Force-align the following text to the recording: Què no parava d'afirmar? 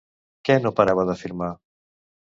Què 0.49 0.55
no 0.63 0.71
parava 0.79 1.05
d'afirmar? 1.11 1.53